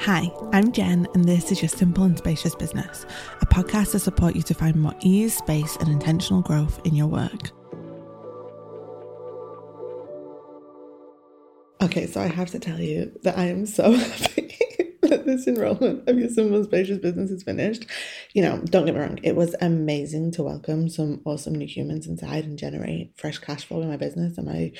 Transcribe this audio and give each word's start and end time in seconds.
Hi, 0.00 0.30
I'm 0.52 0.72
Jen, 0.72 1.06
and 1.14 1.24
this 1.24 1.50
is 1.50 1.62
your 1.62 1.70
Simple 1.70 2.04
and 2.04 2.18
Spacious 2.18 2.54
Business, 2.54 3.06
a 3.40 3.46
podcast 3.46 3.92
to 3.92 4.00
support 4.00 4.36
you 4.36 4.42
to 4.42 4.52
find 4.52 4.76
more 4.76 4.94
ease, 5.00 5.38
space, 5.38 5.76
and 5.76 5.88
intentional 5.88 6.42
growth 6.42 6.78
in 6.84 6.94
your 6.94 7.06
work. 7.06 7.52
Okay, 11.80 12.06
so 12.06 12.20
I 12.20 12.26
have 12.26 12.50
to 12.50 12.58
tell 12.58 12.80
you 12.80 13.18
that 13.22 13.38
I 13.38 13.46
am 13.46 13.64
so 13.64 13.92
happy 13.96 14.31
this 15.24 15.46
enrollment 15.46 16.08
of 16.08 16.18
your 16.18 16.28
and 16.28 16.64
Spacious 16.64 16.98
Business 16.98 17.30
is 17.30 17.42
finished. 17.42 17.86
You 18.32 18.42
know, 18.42 18.58
don't 18.64 18.86
get 18.86 18.94
me 18.94 19.00
wrong, 19.00 19.18
it 19.22 19.36
was 19.36 19.54
amazing 19.60 20.32
to 20.32 20.42
welcome 20.42 20.88
some 20.88 21.20
awesome 21.24 21.54
new 21.54 21.66
humans 21.66 22.06
inside 22.06 22.44
and 22.44 22.58
generate 22.58 23.12
fresh 23.16 23.38
cash 23.38 23.64
flow 23.64 23.82
in 23.82 23.88
my 23.88 23.96
business 23.96 24.38
and 24.38 24.46
my 24.46 24.72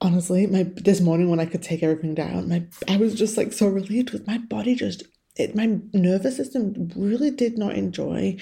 honestly, 0.00 0.46
my 0.46 0.64
this 0.76 1.00
morning 1.00 1.28
when 1.28 1.40
I 1.40 1.46
could 1.46 1.62
take 1.62 1.82
everything 1.82 2.14
down, 2.14 2.48
my 2.48 2.64
I 2.88 2.96
was 2.96 3.14
just 3.14 3.36
like 3.36 3.52
so 3.52 3.68
relieved 3.68 4.12
because 4.12 4.26
my 4.26 4.38
body 4.38 4.74
just 4.74 5.02
it 5.36 5.54
my 5.54 5.78
nervous 5.92 6.36
system 6.36 6.90
really 6.96 7.30
did 7.30 7.58
not 7.58 7.74
enjoy 7.74 8.36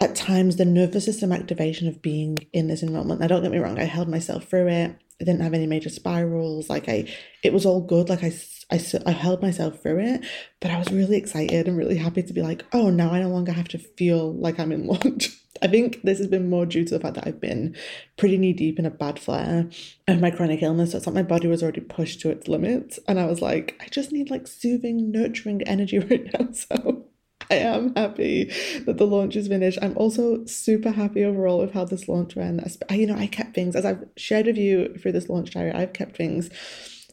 at 0.00 0.16
times 0.16 0.56
the 0.56 0.64
nervous 0.64 1.04
system 1.04 1.32
activation 1.32 1.88
of 1.88 2.02
being 2.02 2.36
in 2.52 2.66
this 2.66 2.82
enrollment. 2.82 3.20
Now 3.20 3.28
don't 3.28 3.42
get 3.42 3.52
me 3.52 3.58
wrong, 3.58 3.78
I 3.78 3.84
held 3.84 4.08
myself 4.08 4.44
through 4.44 4.68
it. 4.68 4.96
I 5.20 5.24
didn't 5.24 5.42
have 5.42 5.54
any 5.54 5.66
major 5.66 5.90
spirals. 5.90 6.68
Like 6.68 6.88
I, 6.88 7.12
it 7.42 7.52
was 7.52 7.64
all 7.64 7.80
good. 7.80 8.08
Like 8.08 8.24
I, 8.24 8.32
I, 8.70 8.80
I 9.06 9.10
held 9.12 9.42
myself 9.42 9.80
through 9.80 10.00
it, 10.00 10.24
but 10.60 10.70
I 10.70 10.78
was 10.78 10.90
really 10.90 11.16
excited 11.16 11.68
and 11.68 11.76
really 11.76 11.96
happy 11.96 12.22
to 12.22 12.32
be 12.32 12.42
like, 12.42 12.64
oh, 12.72 12.90
now 12.90 13.10
I 13.10 13.20
no 13.20 13.28
longer 13.28 13.52
have 13.52 13.68
to 13.68 13.78
feel 13.78 14.34
like 14.34 14.58
I'm 14.58 14.72
in 14.72 14.86
launch. 14.86 15.40
I 15.62 15.68
think 15.68 16.02
this 16.02 16.18
has 16.18 16.26
been 16.26 16.50
more 16.50 16.66
due 16.66 16.84
to 16.84 16.94
the 16.94 17.00
fact 17.00 17.14
that 17.14 17.26
I've 17.26 17.40
been 17.40 17.76
pretty 18.16 18.36
knee 18.36 18.52
deep 18.52 18.78
in 18.78 18.86
a 18.86 18.90
bad 18.90 19.20
flare 19.20 19.68
of 20.08 20.20
my 20.20 20.30
chronic 20.30 20.62
illness. 20.62 20.90
So 20.90 20.98
it's 20.98 21.06
like 21.06 21.14
my 21.14 21.22
body 21.22 21.46
was 21.46 21.62
already 21.62 21.80
pushed 21.80 22.20
to 22.20 22.30
its 22.30 22.48
limits. 22.48 22.98
And 23.06 23.20
I 23.20 23.26
was 23.26 23.40
like, 23.40 23.80
I 23.80 23.86
just 23.88 24.10
need 24.10 24.30
like 24.30 24.48
soothing, 24.48 25.12
nurturing 25.12 25.62
energy 25.62 25.98
right 26.10 26.28
now. 26.38 26.48
So 26.52 27.03
I 27.50 27.56
am 27.56 27.94
happy 27.94 28.52
that 28.86 28.98
the 28.98 29.06
launch 29.06 29.36
is 29.36 29.48
finished. 29.48 29.78
I'm 29.82 29.96
also 29.96 30.44
super 30.46 30.90
happy 30.90 31.24
overall 31.24 31.58
with 31.58 31.72
how 31.72 31.84
this 31.84 32.08
launch 32.08 32.36
went. 32.36 32.60
You 32.90 33.06
know, 33.06 33.16
I 33.16 33.26
kept 33.26 33.54
things, 33.54 33.76
as 33.76 33.84
I've 33.84 34.04
shared 34.16 34.46
with 34.46 34.56
you 34.56 34.94
through 34.96 35.12
this 35.12 35.28
launch 35.28 35.50
diary, 35.52 35.72
I've 35.72 35.92
kept 35.92 36.16
things 36.16 36.50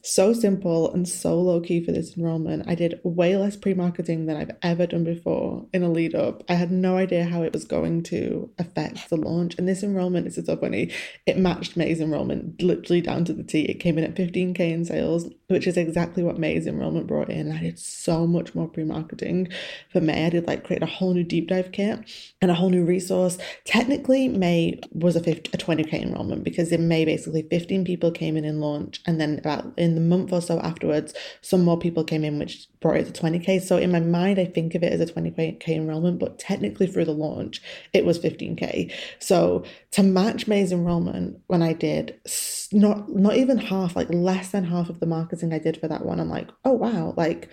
so 0.02 0.32
simple 0.32 0.92
and 0.92 1.08
so 1.08 1.40
low 1.40 1.60
key 1.60 1.82
for 1.82 1.92
this 1.92 2.16
enrollment. 2.16 2.64
I 2.68 2.74
did 2.74 3.00
way 3.04 3.36
less 3.36 3.56
pre 3.56 3.72
marketing 3.72 4.26
than 4.26 4.36
I've 4.36 4.56
ever 4.62 4.86
done 4.86 5.04
before 5.04 5.66
in 5.72 5.82
a 5.82 5.88
lead 5.88 6.14
up. 6.14 6.42
I 6.48 6.54
had 6.54 6.72
no 6.72 6.96
idea 6.96 7.24
how 7.24 7.42
it 7.42 7.52
was 7.52 7.64
going 7.64 8.02
to 8.04 8.50
affect 8.58 9.08
the 9.10 9.16
launch. 9.16 9.56
And 9.56 9.68
this 9.68 9.82
enrollment 9.82 10.26
is 10.26 10.44
so 10.44 10.56
funny. 10.56 10.90
It 11.26 11.38
matched 11.38 11.76
May's 11.76 12.00
enrollment 12.00 12.60
literally 12.60 13.00
down 13.00 13.24
to 13.26 13.32
the 13.32 13.44
T. 13.44 13.62
It 13.62 13.80
came 13.80 13.96
in 13.96 14.04
at 14.04 14.16
15K 14.16 14.58
in 14.58 14.84
sales, 14.84 15.28
which 15.46 15.66
is 15.66 15.76
exactly 15.76 16.24
what 16.24 16.38
May's 16.38 16.66
enrollment 16.66 17.06
brought 17.06 17.30
in. 17.30 17.52
I 17.52 17.60
did 17.60 17.78
so 17.78 18.26
much 18.26 18.54
more 18.54 18.68
pre 18.68 18.84
marketing 18.84 19.48
for 19.92 20.00
May. 20.00 20.26
I 20.26 20.30
did 20.30 20.48
like 20.48 20.64
create 20.64 20.82
a 20.82 20.86
whole 20.86 21.14
new 21.14 21.24
deep 21.24 21.48
dive 21.48 21.70
kit 21.70 22.00
and 22.40 22.50
a 22.50 22.54
whole 22.54 22.70
new 22.70 22.84
resource. 22.84 23.38
Technically, 23.64 24.28
May 24.28 24.80
was 24.90 25.14
a, 25.14 25.22
50, 25.22 25.50
a 25.54 25.56
20K 25.56 26.02
enrollment 26.02 26.42
because 26.42 26.72
in 26.72 26.88
May, 26.88 27.04
basically 27.04 27.42
15 27.42 27.84
people 27.84 28.10
came 28.10 28.36
in 28.36 28.44
in 28.44 28.60
launch 28.60 29.00
and 29.06 29.20
then 29.20 29.38
about 29.38 29.72
in 29.78 29.91
in 29.92 29.94
the 29.94 30.16
month 30.16 30.32
or 30.32 30.40
so 30.40 30.58
afterwards, 30.60 31.14
some 31.42 31.62
more 31.62 31.78
people 31.78 32.02
came 32.02 32.24
in, 32.24 32.38
which 32.38 32.66
brought 32.80 32.96
it 32.96 33.12
to 33.12 33.22
20k. 33.22 33.60
So 33.60 33.76
in 33.76 33.92
my 33.92 34.00
mind, 34.00 34.38
I 34.38 34.46
think 34.46 34.74
of 34.74 34.82
it 34.82 34.92
as 34.92 35.00
a 35.00 35.12
20k 35.12 35.68
enrollment, 35.68 36.18
but 36.18 36.38
technically 36.38 36.86
through 36.86 37.04
the 37.04 37.12
launch, 37.12 37.62
it 37.92 38.04
was 38.04 38.18
15k. 38.18 38.92
So 39.18 39.64
to 39.92 40.02
match 40.02 40.48
May's 40.48 40.72
enrollment, 40.72 41.38
when 41.46 41.62
I 41.62 41.74
did 41.74 42.18
not 42.72 43.08
not 43.10 43.36
even 43.36 43.58
half, 43.58 43.94
like 43.96 44.08
less 44.10 44.50
than 44.50 44.64
half 44.64 44.88
of 44.88 45.00
the 45.00 45.06
marketing 45.06 45.52
I 45.52 45.58
did 45.58 45.76
for 45.76 45.88
that 45.88 46.06
one, 46.06 46.20
I'm 46.20 46.30
like, 46.30 46.48
oh 46.64 46.72
wow, 46.72 47.14
like 47.16 47.50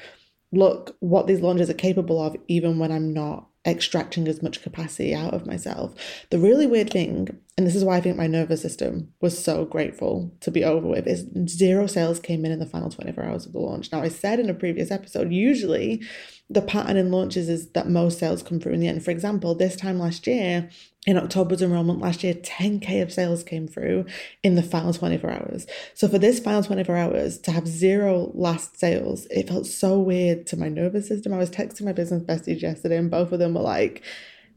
look 0.52 0.96
what 1.00 1.28
these 1.28 1.42
launches 1.42 1.70
are 1.70 1.76
capable 1.76 2.22
of, 2.22 2.36
even 2.48 2.80
when 2.80 2.92
I'm 2.92 3.14
not 3.14 3.49
extracting 3.68 4.28
as 4.28 4.42
much 4.42 4.62
capacity 4.62 5.14
out 5.14 5.34
of 5.34 5.46
myself. 5.46 5.94
The 6.30 6.40
really 6.40 6.66
weird 6.66 6.92
thing, 6.92 7.28
and 7.58 7.68
this 7.68 7.76
is 7.76 7.84
why 7.84 7.98
I 7.98 8.02
think 8.02 8.16
my 8.16 8.28
nervous 8.28 8.62
system 8.62 9.14
was 9.22 9.42
so 9.42 9.66
grateful 9.66 10.34
to 10.42 10.52
be 10.52 10.64
over 10.64 10.88
with, 10.88 11.08
is 11.08 11.28
zero 11.48 11.86
sales 11.86 12.20
came 12.20 12.46
in 12.46 12.52
in 12.52 12.60
the 12.60 12.66
final 12.66 12.90
24 12.90 13.24
hours 13.24 13.46
of 13.46 13.52
the 13.52 13.60
launch. 13.60 13.92
Now, 13.92 14.02
I 14.02 14.08
said 14.08 14.40
in 14.40 14.50
a 14.50 14.54
previous 14.54 14.92
episode, 14.92 15.32
usually 15.32 16.02
the 16.50 16.62
pattern 16.62 16.98
in 16.98 17.12
launches 17.12 17.48
is 17.48 17.70
that 17.70 17.90
most 17.90 18.18
sales 18.18 18.42
come 18.42 18.60
through 18.60 18.74
in 18.74 18.80
the 18.80 18.88
end. 18.88 19.04
For 19.04 19.12
example, 19.12 19.54
this 19.54 19.76
time 19.76 20.00
last 20.00 20.26
year, 20.26 20.70
in 21.06 21.18
October's 21.18 21.62
enrollment 21.62 22.00
last 22.00 22.24
year, 22.24 22.34
10k 22.34 23.02
of 23.02 23.14
sales 23.14 23.44
came 23.44 23.68
through 23.68 24.06
in 24.44 24.56
the 24.56 24.64
final 24.64 24.92
24 24.92 25.30
hours. 25.30 25.68
So 25.94 26.08
for 26.08 26.18
this 26.18 26.40
final 26.40 26.64
24 26.64 26.96
hours 26.96 27.38
to 27.40 27.52
have 27.52 27.68
zero 27.68 28.32
last 28.34 28.80
sales, 28.80 29.28
it 29.30 29.48
felt 29.48 29.68
so 29.68 30.00
weird 30.00 30.48
to 30.48 30.58
my 30.58 30.70
nervous 30.70 31.08
system. 31.08 31.34
I 31.34 31.38
was 31.38 31.52
texting 31.52 31.84
my 31.84 31.94
business 31.94 32.24
besties 32.24 32.62
yesterday, 32.62 32.98
and 32.98 33.12
both 33.12 33.32
of 33.32 33.40
them 33.40 33.54
were 33.54 33.62
like, 33.62 34.04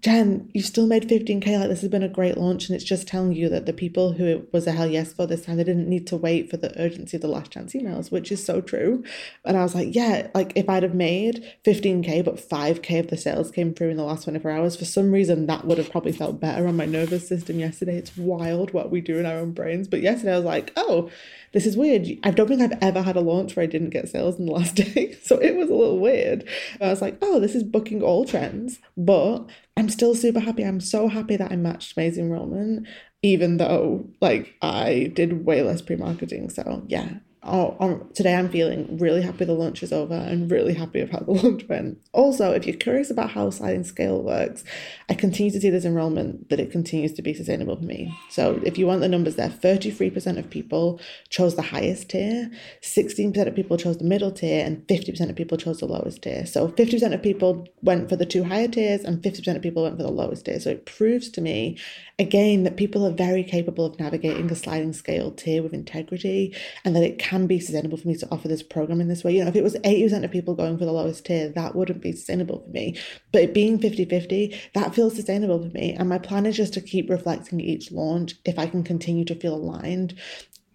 Jen, 0.03 0.51
you've 0.53 0.67
still 0.67 0.89
made 0.89 1.09
15K. 1.09 1.61
Like, 1.61 1.69
this 1.69 1.81
has 1.83 1.89
been 1.89 2.03
a 2.03 2.09
great 2.09 2.37
launch. 2.37 2.69
And 2.69 2.75
it's 2.75 2.85
just 2.85 3.07
telling 3.07 3.35
you 3.35 3.49
that 3.49 3.67
the 3.67 3.73
people 3.73 4.13
who 4.13 4.25
it 4.25 4.53
was 4.53 4.67
a 4.67 4.73
hell 4.73 4.89
yes 4.89 5.13
for 5.13 5.29
this 5.29 5.45
time, 5.45 5.59
they 5.59 5.65
didn't 5.65 5.89
need 5.89 6.09
to 6.09 6.17
wait 6.17 6.51
for 6.51 6.57
the 6.57 6.77
urgency 6.81 7.17
of 7.17 7.21
the 7.21 7.29
last 7.29 7.53
chance 7.53 7.73
emails, 7.73 8.11
which 8.11 8.33
is 8.33 8.45
so 8.45 8.61
true. 8.61 9.05
And 9.45 9.57
I 9.57 9.63
was 9.63 9.77
like, 9.77 9.95
yeah, 9.95 10.27
like 10.35 10.55
if 10.57 10.69
I'd 10.69 10.83
have 10.83 10.97
made 10.97 11.45
15K, 11.65 12.25
but 12.25 12.37
5K 12.37 12.99
of 12.99 13.07
the 13.09 13.17
sales 13.17 13.53
came 13.53 13.73
through 13.73 13.91
in 13.91 13.97
the 13.97 14.03
last 14.03 14.25
24 14.25 14.51
hours, 14.51 14.75
for 14.75 14.85
some 14.85 15.13
reason, 15.13 15.47
that 15.47 15.67
would 15.67 15.79
have 15.79 15.93
probably 15.93 16.13
felt 16.13 16.41
better 16.41 16.67
on 16.67 16.77
my 16.77 16.87
nervous 16.87 17.29
system 17.29 17.61
yesterday. 17.61 17.97
It's 17.97 18.17
wild 18.17 18.73
what 18.73 18.91
we 18.91 19.01
do 19.01 19.19
in 19.19 19.27
our 19.27 19.39
own 19.39 19.53
brains. 19.53 19.87
But 19.87 20.03
yesterday, 20.03 20.33
I 20.33 20.37
was 20.37 20.45
like, 20.45 20.73
oh, 20.75 21.13
this 21.53 21.65
is 21.65 21.77
weird. 21.77 22.09
I 22.25 22.33
don't 22.33 22.49
think 22.49 22.61
I've 22.61 22.79
ever 22.83 23.03
had 23.03 23.15
a 23.15 23.21
launch 23.21 23.55
where 23.55 23.63
I 23.63 23.67
didn't 23.67 23.91
get 23.91 24.09
sales 24.09 24.37
in 24.37 24.47
the 24.47 24.53
last 24.53 24.75
day. 24.95 25.17
So 25.23 25.37
it 25.37 25.55
was 25.55 25.71
a 25.71 25.75
little 25.75 26.01
weird. 26.01 26.45
I 26.81 26.89
was 26.89 27.01
like, 27.01 27.19
oh, 27.23 27.39
this 27.39 27.55
is 27.55 27.63
booking 27.63 28.03
all 28.03 28.25
trends, 28.25 28.81
but 28.97 29.47
I'm 29.83 29.89
still 29.89 30.15
super 30.15 30.39
happy. 30.39 30.63
I'm 30.63 30.79
so 30.79 31.09
happy 31.09 31.35
that 31.35 31.51
I 31.51 31.57
matched 31.57 31.97
May's 31.97 32.17
enrollment, 32.17 32.87
even 33.21 33.57
though 33.57 34.09
like 34.21 34.55
I 34.63 35.11
did 35.13 35.45
way 35.45 35.61
less 35.63 35.83
pre-marketing. 35.83 36.51
So 36.51 36.85
yeah, 36.87 37.15
oh, 37.45 37.77
um, 37.81 38.09
today 38.15 38.35
I'm 38.35 38.49
feeling 38.49 38.99
really 38.99 39.23
happy 39.23 39.45
the 39.45 39.53
lunch 39.53 39.83
is 39.83 39.93
over 39.93 40.15
and 40.15 40.51
really 40.51 40.75
happy 40.75 41.01
with 41.01 41.11
how 41.11 41.21
the 41.21 41.33
launch 41.43 41.69
went. 41.69 41.99
Also, 42.13 42.53
if 42.53 42.67
you're 42.67 42.77
curious 42.77 43.11
about 43.11 43.31
how 43.31 43.51
sliding 43.51 43.85
scale 43.85 44.23
works, 44.23 44.65
I 45.09 45.15
continue 45.15 45.51
to 45.53 45.61
see 45.61 45.71
this 45.71 45.85
enrollment 45.85 46.49
that 46.51 46.61
it 46.61 46.71
continues 46.71 47.13
to 47.15 47.23
be 47.23 47.35
sustainable 47.35 47.77
for 47.77 47.85
me. 47.85 48.17
So 48.31 48.61
if 48.65 48.79
you 48.79 48.87
want 48.87 49.01
the 49.01 49.09
numbers 49.09 49.37
there, 49.37 49.49
33% 49.49 50.39
of 50.39 50.51
people 50.51 51.01
chose 51.31 51.57
the 51.57 51.63
highest 51.63 52.11
tier, 52.11 52.51
16% 52.83 53.47
of 53.47 53.55
people 53.55 53.77
chose 53.77 53.99
the 53.99 54.05
middle 54.05 54.31
tier, 54.31 54.65
and 54.65 54.87
50% 54.87 55.29
of 55.29 55.37
people 55.37 55.59
chose 55.59 55.81
the 55.81 55.87
lowest 55.87 56.23
tier. 56.23 56.47
So 56.47 56.69
50% 56.69 57.13
of 57.13 57.23
people 57.23 57.67
went 57.83 58.09
for 58.09 58.17
the 58.17 58.27
two 58.27 58.45
higher 58.45 58.69
tiers 58.69 59.03
and 59.03 59.23
50% 59.23 59.57
of 59.57 59.63
people 59.63 59.83
went 59.83 59.97
for 59.97 60.05
the 60.05 60.11
lowest 60.11 60.45
tier. 60.45 60.61
So 60.61 60.71
it 60.71 60.87
proves 60.87 61.29
to 61.31 61.41
me, 61.41 61.79
again, 62.23 62.63
that 62.63 62.77
people 62.77 63.07
are 63.07 63.13
very 63.13 63.45
capable 63.45 63.85
of 63.85 63.99
navigating 63.99 64.51
a 64.51 64.55
sliding 64.55 64.93
scale 64.93 65.31
tier 65.31 65.63
with 65.63 65.75
integrity 65.75 66.55
and 66.85 66.97
that 66.97 67.03
it 67.03 67.19
can 67.19 67.47
be 67.47 67.61
sustainable 67.61 67.99
for 67.99 68.09
me 68.09 68.17
to 68.17 68.29
offer 68.31 68.49
this 68.49 68.63
program 68.63 69.01
in 69.01 69.09
this 69.09 69.23
way. 69.23 69.37
You 69.37 69.43
know, 69.43 69.51
if 69.51 69.57
it 69.57 69.65
was 69.65 69.77
80% 69.77 70.25
of 70.25 70.31
people 70.31 70.55
going 70.55 70.79
for 70.79 70.85
the 70.85 70.93
lowest 70.93 71.27
tier, 71.27 71.51
that 71.51 71.75
wouldn't 71.75 72.01
be 72.01 72.13
sustainable 72.13 72.63
for 72.63 72.71
me. 72.71 72.97
But 73.33 73.43
it 73.43 73.55
being 73.55 73.79
50 73.79 74.07
50, 74.07 74.61
that 74.75 74.95
feels 74.95 75.17
sustainable 75.17 75.63
for 75.63 75.75
me. 75.75 75.93
And 75.93 76.09
my 76.09 76.19
plan 76.19 76.47
is 76.47 76.57
just 76.57 76.73
to 76.75 76.81
keep 76.81 77.11
reflecting 77.11 77.61
each 77.61 77.93
launch 77.93 78.37
if 78.45 78.59
I 78.59 78.67
can 78.67 78.85
continue 78.85 79.25
to 79.27 79.35
feel 79.35 79.55
aligned 79.55 80.19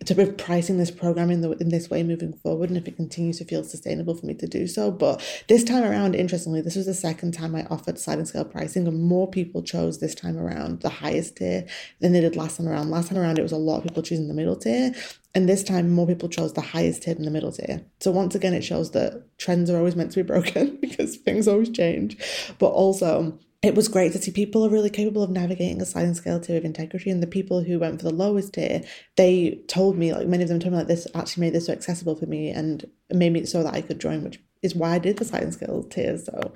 to 0.05 0.13
be 0.13 0.25
pricing 0.25 0.77
this 0.77 0.91
program 0.91 1.31
in, 1.31 1.41
the, 1.41 1.51
in 1.53 1.69
this 1.69 1.89
way 1.89 2.03
moving 2.03 2.31
forward 2.31 2.69
and 2.69 2.77
if 2.77 2.87
it 2.87 2.95
continues 2.95 3.39
to 3.39 3.45
feel 3.45 3.63
sustainable 3.63 4.13
for 4.13 4.25
me 4.25 4.33
to 4.35 4.47
do 4.47 4.67
so. 4.67 4.91
But 4.91 5.21
this 5.47 5.63
time 5.63 5.83
around, 5.83 6.15
interestingly, 6.15 6.61
this 6.61 6.75
was 6.75 6.85
the 6.85 6.93
second 6.93 7.33
time 7.33 7.55
I 7.55 7.65
offered 7.65 7.97
sliding 7.97 8.25
scale 8.25 8.45
pricing 8.45 8.87
and 8.87 9.03
more 9.03 9.29
people 9.29 9.63
chose 9.63 9.99
this 9.99 10.13
time 10.13 10.37
around 10.37 10.81
the 10.81 10.89
highest 10.89 11.37
tier 11.37 11.65
than 11.99 12.13
they 12.13 12.21
did 12.21 12.35
last 12.35 12.57
time 12.57 12.67
around. 12.67 12.91
Last 12.91 13.09
time 13.09 13.17
around, 13.17 13.39
it 13.39 13.43
was 13.43 13.51
a 13.51 13.57
lot 13.57 13.77
of 13.77 13.83
people 13.83 14.03
choosing 14.03 14.27
the 14.27 14.33
middle 14.33 14.55
tier. 14.55 14.93
And 15.33 15.47
this 15.47 15.63
time, 15.63 15.91
more 15.91 16.07
people 16.07 16.29
chose 16.29 16.53
the 16.53 16.61
highest 16.61 17.03
tier 17.03 17.13
than 17.13 17.25
the 17.25 17.31
middle 17.31 17.51
tier. 17.51 17.83
So 17.99 18.11
once 18.11 18.33
again, 18.33 18.53
it 18.53 18.63
shows 18.63 18.91
that 18.91 19.23
trends 19.37 19.69
are 19.69 19.77
always 19.77 19.95
meant 19.95 20.11
to 20.11 20.23
be 20.23 20.27
broken 20.27 20.77
because 20.81 21.17
things 21.17 21.47
always 21.47 21.69
change. 21.69 22.17
But 22.59 22.69
also, 22.69 23.37
it 23.63 23.73
was 23.73 23.87
great 23.87 24.11
to 24.11 24.19
see 24.19 24.31
people 24.31 24.65
are 24.65 24.69
really 24.69 24.89
capable 24.89 25.23
of 25.23 25.31
navigating 25.31 25.81
a 25.81 25.85
sliding 25.85 26.13
scale 26.13 26.39
tier 26.39 26.55
with 26.55 26.65
integrity. 26.65 27.09
And 27.09 27.23
the 27.23 27.27
people 27.27 27.63
who 27.63 27.79
went 27.79 27.99
for 27.99 28.07
the 28.07 28.13
lowest 28.13 28.53
tier, 28.53 28.83
they 29.15 29.59
told 29.67 29.97
me, 29.97 30.13
like 30.13 30.27
many 30.27 30.43
of 30.43 30.49
them 30.49 30.59
told 30.59 30.73
me, 30.73 30.77
like 30.79 30.87
this 30.87 31.07
actually 31.15 31.41
made 31.41 31.53
this 31.53 31.65
so 31.65 31.73
accessible 31.73 32.15
for 32.15 32.27
me 32.27 32.49
and 32.49 32.85
made 33.09 33.33
me 33.33 33.45
so 33.45 33.63
that 33.63 33.73
I 33.73 33.81
could 33.81 33.99
join, 33.99 34.23
which 34.23 34.39
is 34.61 34.75
why 34.75 34.91
I 34.91 34.99
did 34.99 35.17
the 35.17 35.25
sliding 35.25 35.51
scale 35.51 35.83
tiers. 35.83 36.25
So 36.25 36.53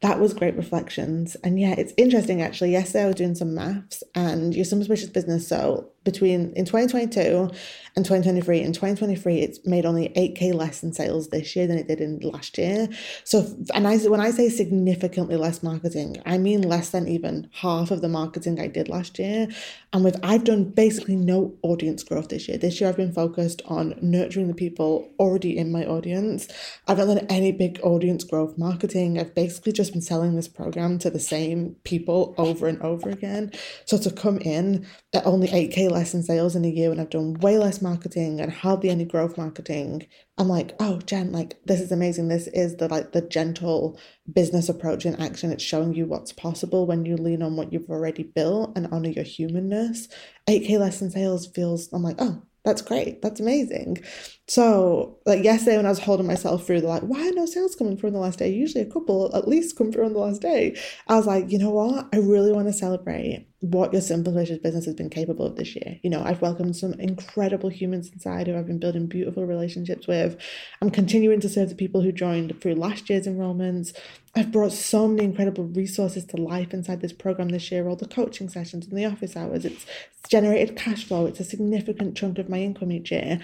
that 0.00 0.18
was 0.18 0.34
great 0.34 0.56
reflections. 0.56 1.36
And 1.44 1.60
yeah, 1.60 1.76
it's 1.78 1.94
interesting 1.96 2.42
actually. 2.42 2.72
Yesterday 2.72 3.04
I 3.04 3.06
was 3.06 3.14
doing 3.14 3.36
some 3.36 3.54
maths 3.54 4.02
and 4.16 4.52
your 4.52 4.64
Simple 4.64 4.84
Spacious 4.84 5.10
business. 5.10 5.46
So 5.46 5.92
between 6.04 6.52
in 6.54 6.64
2022 6.64 7.50
and 7.94 8.04
2023 8.04 8.60
in 8.60 8.72
2023 8.72 9.40
it's 9.40 9.64
made 9.64 9.84
only 9.84 10.08
8k 10.10 10.54
less 10.54 10.82
in 10.82 10.92
sales 10.92 11.28
this 11.28 11.54
year 11.54 11.66
than 11.66 11.78
it 11.78 11.88
did 11.88 12.00
in 12.00 12.18
last 12.20 12.58
year. 12.58 12.88
So 13.24 13.46
and 13.74 13.86
I 13.86 13.98
when 13.98 14.20
I 14.20 14.30
say 14.30 14.48
significantly 14.48 15.36
less 15.36 15.62
marketing 15.62 16.20
I 16.26 16.38
mean 16.38 16.62
less 16.62 16.90
than 16.90 17.08
even 17.08 17.48
half 17.52 17.90
of 17.90 18.00
the 18.00 18.08
marketing 18.08 18.60
I 18.60 18.66
did 18.66 18.88
last 18.88 19.18
year. 19.18 19.48
And 19.92 20.04
with 20.04 20.18
I've 20.22 20.44
done 20.44 20.64
basically 20.64 21.16
no 21.16 21.54
audience 21.62 22.02
growth 22.02 22.28
this 22.28 22.48
year. 22.48 22.58
This 22.58 22.80
year 22.80 22.88
I've 22.88 22.96
been 22.96 23.12
focused 23.12 23.62
on 23.66 23.94
nurturing 24.00 24.48
the 24.48 24.54
people 24.54 25.10
already 25.18 25.56
in 25.56 25.70
my 25.70 25.84
audience. 25.84 26.48
I've 26.88 26.98
not 26.98 27.06
done 27.06 27.26
any 27.28 27.52
big 27.52 27.78
audience 27.82 28.24
growth 28.24 28.58
marketing. 28.58 29.18
I've 29.18 29.34
basically 29.34 29.72
just 29.72 29.92
been 29.92 30.02
selling 30.02 30.34
this 30.34 30.48
program 30.48 30.98
to 31.00 31.10
the 31.10 31.20
same 31.20 31.76
people 31.84 32.34
over 32.38 32.66
and 32.66 32.80
over 32.82 33.08
again. 33.10 33.52
So 33.84 33.98
to 33.98 34.10
come 34.10 34.38
in 34.38 34.86
at 35.12 35.26
only 35.26 35.48
8k 35.48 35.90
less 35.92 36.14
in 36.14 36.24
sales 36.24 36.56
in 36.56 36.64
a 36.66 36.68
year 36.70 36.90
when 36.90 37.00
I've 37.00 37.10
done 37.10 37.34
way 37.34 37.58
less 37.58 37.82
marketing 37.82 38.40
and 38.40 38.52
hardly 38.52 38.90
any 38.90 39.06
growth 39.06 39.38
marketing, 39.38 40.06
I'm 40.38 40.48
like, 40.48 40.74
oh 40.80 40.98
Jen, 41.00 41.32
like 41.32 41.58
this 41.66 41.80
is 41.80 41.92
amazing. 41.92 42.28
This 42.28 42.48
is 42.48 42.76
the 42.78 42.88
like 42.88 43.12
the 43.12 43.22
gentle 43.22 43.98
business 44.32 44.68
approach 44.68 45.06
in 45.06 45.16
action. 45.22 45.52
It's 45.52 45.64
showing 45.64 45.94
you 45.94 46.06
what's 46.06 46.32
possible 46.32 46.86
when 46.86 47.06
you 47.06 47.16
lean 47.16 47.42
on 47.42 47.56
what 47.56 47.72
you've 47.72 47.90
already 47.90 48.24
built 48.24 48.74
and 48.76 48.88
honor 48.92 49.10
your 49.10 49.24
humanness. 49.24 50.08
8k 50.48 50.78
less 50.80 51.02
in 51.02 51.10
sales 51.12 51.46
feels 51.48 51.92
I'm 51.92 52.02
like, 52.02 52.16
oh, 52.20 52.42
that's 52.64 52.82
great. 52.82 53.22
That's 53.22 53.40
amazing. 53.40 53.98
So, 54.52 55.16
like 55.24 55.42
yesterday, 55.42 55.78
when 55.78 55.86
I 55.86 55.88
was 55.88 55.98
holding 55.98 56.26
myself 56.26 56.66
through, 56.66 56.80
like, 56.80 57.00
why 57.04 57.26
are 57.26 57.32
no 57.32 57.46
sales 57.46 57.74
coming 57.74 57.96
through 57.96 58.08
on 58.08 58.12
the 58.12 58.18
last 58.18 58.38
day? 58.38 58.50
Usually, 58.50 58.84
a 58.84 58.92
couple 58.92 59.34
at 59.34 59.48
least 59.48 59.78
come 59.78 59.90
through 59.90 60.04
on 60.04 60.12
the 60.12 60.18
last 60.18 60.42
day. 60.42 60.78
I 61.08 61.16
was 61.16 61.26
like, 61.26 61.50
you 61.50 61.58
know 61.58 61.70
what? 61.70 62.10
I 62.12 62.18
really 62.18 62.52
want 62.52 62.66
to 62.66 62.74
celebrate 62.74 63.46
what 63.60 63.94
your 63.94 64.02
Simple 64.02 64.30
Spacious 64.34 64.58
business 64.58 64.84
has 64.84 64.94
been 64.94 65.08
capable 65.08 65.46
of 65.46 65.56
this 65.56 65.74
year. 65.74 65.98
You 66.02 66.10
know, 66.10 66.22
I've 66.22 66.42
welcomed 66.42 66.76
some 66.76 66.92
incredible 67.00 67.70
humans 67.70 68.10
inside 68.12 68.46
who 68.46 68.58
I've 68.58 68.66
been 68.66 68.78
building 68.78 69.06
beautiful 69.06 69.46
relationships 69.46 70.06
with. 70.06 70.38
I'm 70.82 70.90
continuing 70.90 71.40
to 71.40 71.48
serve 71.48 71.70
the 71.70 71.74
people 71.74 72.02
who 72.02 72.12
joined 72.12 72.60
through 72.60 72.74
last 72.74 73.08
year's 73.08 73.26
enrollments. 73.26 73.96
I've 74.34 74.52
brought 74.52 74.72
so 74.72 75.08
many 75.08 75.24
incredible 75.24 75.64
resources 75.64 76.26
to 76.26 76.36
life 76.36 76.74
inside 76.74 77.00
this 77.00 77.14
program 77.14 77.48
this 77.48 77.72
year, 77.72 77.88
all 77.88 77.96
the 77.96 78.06
coaching 78.06 78.50
sessions 78.50 78.86
and 78.86 78.98
the 78.98 79.06
office 79.06 79.34
hours. 79.34 79.64
It's 79.64 79.86
generated 80.28 80.76
cash 80.76 81.04
flow. 81.04 81.24
It's 81.24 81.40
a 81.40 81.44
significant 81.44 82.18
chunk 82.18 82.38
of 82.38 82.50
my 82.50 82.58
income 82.58 82.92
each 82.92 83.12
year. 83.12 83.40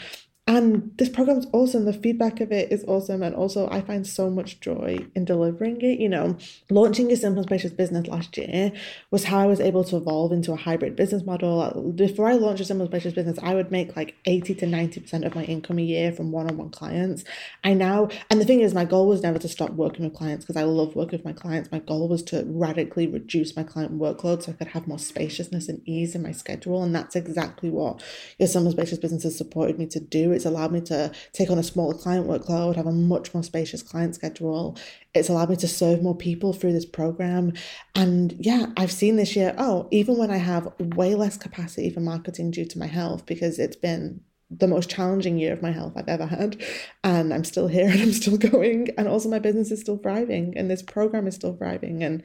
And 0.49 0.97
this 0.97 1.11
program's 1.11 1.47
awesome. 1.53 1.85
The 1.85 1.93
feedback 1.93 2.41
of 2.41 2.51
it 2.53 2.73
is 2.73 2.83
awesome. 2.89 3.23
And 3.23 3.35
also, 3.35 3.69
I 3.69 3.83
find 3.83 4.07
so 4.07 4.31
much 4.31 4.61
joy 4.61 5.07
in 5.15 5.27
delivering 5.27 5.83
it. 5.83 6.01
You 6.01 6.09
know, 6.09 6.39
launching 6.71 7.13
a 7.13 7.17
simple 7.17 7.43
spacious 7.43 7.73
business 7.73 8.07
last 8.07 8.39
year 8.39 8.73
was 9.11 9.25
how 9.25 9.41
I 9.41 9.47
was 9.47 9.61
able 9.61 9.85
to 9.85 9.99
evolve 9.99 10.33
into 10.33 10.55
a 10.55 10.57
hybrid 10.57 10.97
business 10.97 11.23
model. 11.23 11.93
Before 11.95 12.29
I 12.29 12.33
launched 12.33 12.63
a 12.63 12.65
simple 12.65 12.87
spacious 12.87 13.13
business, 13.13 13.39
I 13.43 13.55
would 13.55 13.71
make 13.71 13.95
like 13.95 14.17
80 14.25 14.55
to 14.55 14.67
90% 14.67 15.27
of 15.27 15.35
my 15.35 15.45
income 15.45 15.79
a 15.79 15.83
year 15.83 16.13
from 16.13 16.33
one 16.33 16.49
on 16.49 16.57
one 16.57 16.71
clients. 16.71 17.25
I 17.63 17.75
now, 17.75 18.09
and 18.31 18.41
the 18.41 18.47
thing 18.47 18.63
is, 18.63 18.73
my 18.73 18.87
goal 18.87 19.07
was 19.07 19.23
never 19.23 19.39
to 19.41 19.49
stop 19.49 19.73
working 19.73 20.07
with 20.07 20.15
clients 20.15 20.47
because 20.47 20.59
I 20.59 20.65
love 20.65 20.97
working 20.97 21.19
with 21.19 21.27
my 21.27 21.35
clients. 21.35 21.71
My 21.71 21.81
goal 21.81 22.09
was 22.09 22.23
to 22.23 22.45
radically 22.47 23.07
reduce 23.07 23.55
my 23.55 23.65
client 23.65 23.99
workload 23.99 24.45
so 24.45 24.53
I 24.53 24.55
could 24.55 24.69
have 24.69 24.89
more 24.89 24.99
spaciousness 24.99 25.69
and 25.69 25.87
ease 25.87 26.15
in 26.15 26.23
my 26.23 26.33
schedule. 26.33 26.83
And 26.83 26.95
that's 26.95 27.17
exactly 27.17 27.69
what 27.69 28.03
your 28.39 28.49
simple 28.49 28.73
spacious 28.73 28.97
business 28.97 29.25
has 29.25 29.37
supported 29.37 29.79
me 29.79 29.85
to 29.89 30.01
do 30.01 30.38
it's 30.39 30.47
allowed 30.47 30.71
me 30.71 30.81
to 30.83 31.11
take 31.33 31.51
on 31.51 31.59
a 31.59 31.65
smaller 31.65 31.95
client 31.95 32.29
workload, 32.29 32.77
have 32.77 32.87
a 32.87 32.93
much 32.93 33.35
more 33.35 33.43
spacious 33.43 33.83
client 33.83 34.15
schedule. 34.15 34.79
It's 35.15 35.29
allowed 35.29 35.51
me 35.51 35.57
to 35.57 35.67
serve 35.67 36.01
more 36.01 36.17
people 36.17 36.53
through 36.53 36.75
this 36.75 36.87
program. 36.87 37.55
And 37.97 38.37
yeah, 38.39 38.67
I've 38.77 38.93
seen 38.93 39.17
this 39.17 39.35
year, 39.35 39.53
oh, 39.59 39.89
even 39.91 40.17
when 40.17 40.31
I 40.31 40.37
have 40.37 40.73
way 40.79 41.17
less 41.17 41.37
capacity 41.37 41.91
for 41.91 41.99
marketing 41.99 42.53
due 42.53 42.67
to 42.67 42.79
my 42.79 42.87
health, 42.87 43.27
because 43.27 43.59
it's 43.59 43.75
been 43.75 44.21
the 44.49 44.69
most 44.69 44.89
challenging 44.89 45.39
year 45.39 45.53
of 45.53 45.61
my 45.61 45.73
health 45.73 45.95
I've 45.97 46.09
ever 46.09 46.27
had. 46.27 46.63
And 47.03 47.35
I'm 47.35 47.45
still 47.45 47.67
here 47.67 47.89
and 47.91 48.01
I'm 48.01 48.13
still 48.13 48.39
going. 48.39 48.91
And 48.97 49.09
also, 49.09 49.29
my 49.29 49.41
business 49.41 49.73
is 49.73 49.81
still 49.81 49.99
thriving 49.99 50.57
and 50.57 50.71
this 50.71 50.83
program 50.83 51.27
is 51.27 51.35
still 51.35 51.57
thriving. 51.57 52.05
And 52.05 52.23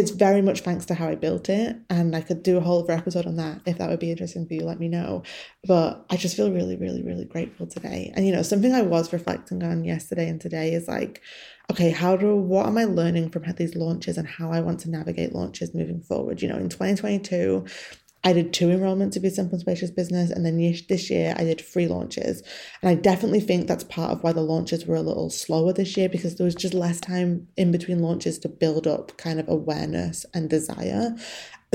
it's 0.00 0.10
very 0.10 0.40
much 0.40 0.60
thanks 0.60 0.86
to 0.86 0.94
how 0.94 1.08
I 1.08 1.14
built 1.14 1.48
it. 1.48 1.76
And 1.90 2.16
I 2.16 2.22
could 2.22 2.42
do 2.42 2.56
a 2.56 2.60
whole 2.60 2.82
other 2.82 2.94
episode 2.94 3.26
on 3.26 3.36
that. 3.36 3.60
If 3.66 3.78
that 3.78 3.90
would 3.90 4.00
be 4.00 4.10
interesting 4.10 4.46
for 4.46 4.54
you, 4.54 4.62
let 4.62 4.80
me 4.80 4.88
know. 4.88 5.22
But 5.64 6.04
I 6.10 6.16
just 6.16 6.36
feel 6.36 6.50
really, 6.50 6.76
really, 6.76 7.02
really 7.02 7.26
grateful 7.26 7.66
today. 7.66 8.10
And, 8.16 8.26
you 8.26 8.32
know, 8.32 8.42
something 8.42 8.74
I 8.74 8.82
was 8.82 9.12
reflecting 9.12 9.62
on 9.62 9.84
yesterday 9.84 10.28
and 10.28 10.40
today 10.40 10.72
is 10.72 10.88
like, 10.88 11.20
okay, 11.70 11.90
how 11.90 12.16
do, 12.16 12.34
what 12.34 12.66
am 12.66 12.78
I 12.78 12.84
learning 12.84 13.30
from 13.30 13.44
these 13.56 13.76
launches 13.76 14.16
and 14.16 14.26
how 14.26 14.50
I 14.50 14.60
want 14.60 14.80
to 14.80 14.90
navigate 14.90 15.34
launches 15.34 15.74
moving 15.74 16.00
forward? 16.00 16.40
You 16.40 16.48
know, 16.48 16.56
in 16.56 16.70
2022, 16.70 17.66
I 18.22 18.34
did 18.34 18.52
two 18.52 18.66
enrollments 18.66 19.16
of 19.16 19.22
your 19.22 19.32
Simple 19.32 19.58
Spacious 19.58 19.90
business, 19.90 20.30
and 20.30 20.44
then 20.44 20.58
this 20.58 21.08
year 21.08 21.34
I 21.38 21.44
did 21.44 21.60
three 21.60 21.86
launches. 21.86 22.42
And 22.82 22.90
I 22.90 22.94
definitely 22.94 23.40
think 23.40 23.66
that's 23.66 23.84
part 23.84 24.12
of 24.12 24.22
why 24.22 24.32
the 24.32 24.42
launches 24.42 24.84
were 24.84 24.96
a 24.96 25.02
little 25.02 25.30
slower 25.30 25.72
this 25.72 25.96
year 25.96 26.08
because 26.08 26.36
there 26.36 26.44
was 26.44 26.54
just 26.54 26.74
less 26.74 27.00
time 27.00 27.48
in 27.56 27.72
between 27.72 28.00
launches 28.00 28.38
to 28.40 28.48
build 28.48 28.86
up 28.86 29.16
kind 29.16 29.40
of 29.40 29.48
awareness 29.48 30.26
and 30.34 30.50
desire 30.50 31.16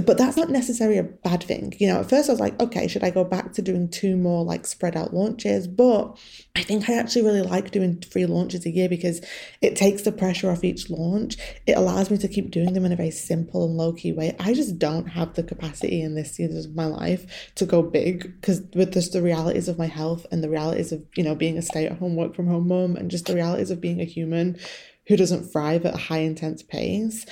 but 0.03 0.17
that's 0.17 0.35
not 0.35 0.49
necessarily 0.49 0.97
a 0.97 1.03
bad 1.03 1.41
thing. 1.41 1.73
You 1.79 1.87
know, 1.87 1.99
at 2.01 2.09
first 2.09 2.29
I 2.29 2.33
was 2.33 2.39
like, 2.39 2.59
okay, 2.59 2.87
should 2.87 3.03
I 3.03 3.11
go 3.11 3.23
back 3.23 3.53
to 3.53 3.61
doing 3.61 3.87
two 3.87 4.17
more 4.17 4.43
like 4.43 4.67
spread 4.67 4.97
out 4.97 5.13
launches? 5.13 5.67
But 5.67 6.17
I 6.53 6.63
think 6.63 6.89
I 6.89 6.95
actually 6.95 7.21
really 7.21 7.41
like 7.41 7.71
doing 7.71 8.01
three 8.01 8.25
launches 8.25 8.65
a 8.65 8.71
year 8.71 8.89
because 8.89 9.25
it 9.61 9.77
takes 9.77 10.01
the 10.01 10.11
pressure 10.11 10.51
off 10.51 10.65
each 10.65 10.89
launch. 10.89 11.37
It 11.65 11.77
allows 11.77 12.11
me 12.11 12.17
to 12.17 12.27
keep 12.27 12.51
doing 12.51 12.73
them 12.73 12.83
in 12.83 12.91
a 12.91 12.97
very 12.97 13.11
simple 13.11 13.65
and 13.65 13.77
low 13.77 13.93
key 13.93 14.11
way. 14.11 14.35
I 14.37 14.53
just 14.53 14.77
don't 14.77 15.07
have 15.07 15.33
the 15.35 15.43
capacity 15.43 16.01
in 16.01 16.15
this 16.15 16.33
season 16.33 16.57
of 16.57 16.75
my 16.75 16.87
life 16.87 17.53
to 17.55 17.65
go 17.65 17.81
big 17.81 18.41
because 18.41 18.63
with 18.75 18.93
just 18.93 19.13
the 19.13 19.21
realities 19.21 19.69
of 19.69 19.77
my 19.77 19.87
health 19.87 20.25
and 20.29 20.43
the 20.43 20.49
realities 20.49 20.91
of, 20.91 21.05
you 21.15 21.23
know, 21.23 21.35
being 21.35 21.57
a 21.57 21.61
stay 21.61 21.85
at 21.85 21.99
home, 21.99 22.17
work 22.17 22.35
from 22.35 22.47
home 22.47 22.67
mom 22.67 22.97
and 22.97 23.09
just 23.09 23.27
the 23.27 23.35
realities 23.35 23.71
of 23.71 23.79
being 23.79 24.01
a 24.01 24.05
human 24.05 24.57
who 25.07 25.15
doesn't 25.15 25.45
thrive 25.45 25.85
at 25.85 25.95
a 25.95 25.97
high 25.97 26.19
intense 26.19 26.63
pace. 26.63 27.25